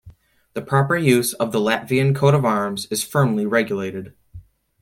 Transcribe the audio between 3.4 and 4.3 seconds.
regulated.